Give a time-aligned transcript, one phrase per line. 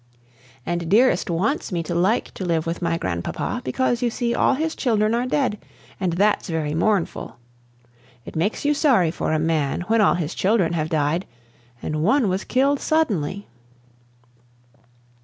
[0.65, 4.55] And Dearest wants me to like to live with my grandpapa, because, you see, all
[4.55, 5.59] his children are dead,
[5.99, 7.37] and that's very mournful.
[8.25, 11.27] It makes you sorry for a man, when all his children have died
[11.83, 13.47] and one was killed suddenly."